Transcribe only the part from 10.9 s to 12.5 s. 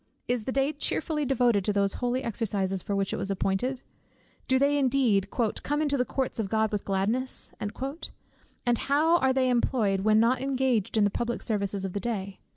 in the public services of the day?